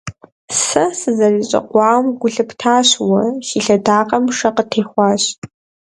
Сэ 0.65 0.83
сызэрещӀэкъуауэм 0.99 2.07
гу 2.19 2.27
лъыптащ 2.33 2.89
уэ: 3.09 3.23
си 3.47 3.57
лъэдакъэм 3.65 4.25
шэ 4.37 4.49
къытехуащ. 4.55 5.23